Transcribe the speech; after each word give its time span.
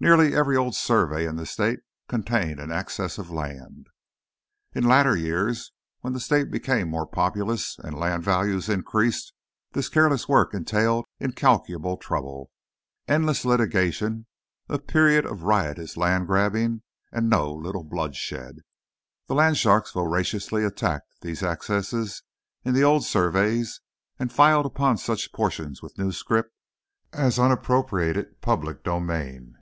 Nearly 0.00 0.32
every 0.32 0.56
old 0.56 0.76
survey 0.76 1.26
in 1.26 1.34
the 1.34 1.44
state 1.44 1.80
contained 2.08 2.60
an 2.60 2.70
excess 2.70 3.18
of 3.18 3.32
land. 3.32 3.88
In 4.72 4.84
later 4.84 5.16
years, 5.16 5.72
when 6.02 6.12
the 6.12 6.20
state 6.20 6.52
became 6.52 6.88
more 6.88 7.04
populous, 7.04 7.76
and 7.80 7.98
land 7.98 8.22
values 8.22 8.68
increased, 8.68 9.32
this 9.72 9.88
careless 9.88 10.28
work 10.28 10.54
entailed 10.54 11.04
incalculable 11.18 11.96
trouble, 11.96 12.48
endless 13.08 13.44
litigation, 13.44 14.26
a 14.68 14.78
period 14.78 15.26
of 15.26 15.42
riotous 15.42 15.96
land 15.96 16.28
grabbing, 16.28 16.82
and 17.10 17.28
no 17.28 17.52
little 17.52 17.82
bloodshed. 17.82 18.60
The 19.26 19.34
land 19.34 19.56
sharks 19.56 19.90
voraciously 19.90 20.64
attacked 20.64 21.12
these 21.22 21.42
excesses 21.42 22.22
in 22.64 22.72
the 22.72 22.84
old 22.84 23.04
surveys, 23.04 23.80
and 24.16 24.32
filed 24.32 24.64
upon 24.64 24.96
such 24.96 25.32
portions 25.32 25.82
with 25.82 25.98
new 25.98 26.12
scrip 26.12 26.52
as 27.12 27.36
unappropriated 27.36 28.40
public 28.40 28.84
domain. 28.84 29.56